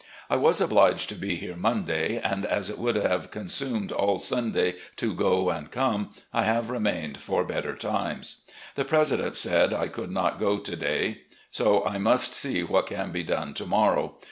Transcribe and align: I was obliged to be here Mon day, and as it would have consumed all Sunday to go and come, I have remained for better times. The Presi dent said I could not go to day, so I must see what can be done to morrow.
I 0.31 0.35
was 0.35 0.59
obliged 0.59 1.09
to 1.09 1.15
be 1.15 1.35
here 1.35 1.55
Mon 1.55 1.83
day, 1.85 2.19
and 2.23 2.43
as 2.43 2.71
it 2.71 2.79
would 2.79 2.95
have 2.95 3.29
consumed 3.29 3.91
all 3.91 4.17
Sunday 4.17 4.77
to 4.95 5.13
go 5.13 5.51
and 5.51 5.69
come, 5.69 6.09
I 6.33 6.41
have 6.41 6.71
remained 6.71 7.19
for 7.21 7.43
better 7.43 7.75
times. 7.75 8.41
The 8.73 8.83
Presi 8.83 9.19
dent 9.19 9.35
said 9.35 9.75
I 9.75 9.89
could 9.89 10.09
not 10.09 10.39
go 10.39 10.57
to 10.57 10.75
day, 10.75 11.21
so 11.51 11.85
I 11.85 11.99
must 11.99 12.33
see 12.33 12.63
what 12.63 12.87
can 12.87 13.11
be 13.11 13.21
done 13.21 13.53
to 13.53 13.67
morrow. 13.67 14.15